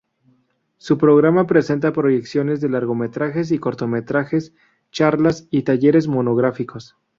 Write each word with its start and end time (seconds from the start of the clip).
Su 0.77 0.97
programa 0.97 1.45
presenta 1.45 1.93
proyecciones 1.93 2.59
de 2.59 2.69
largometrajes 2.69 3.51
y 3.51 3.59
cortometrajes, 3.59 4.51
charlas 4.89 5.47
y 5.51 5.61
talleres 5.61 6.07
monográficos. 6.07 6.97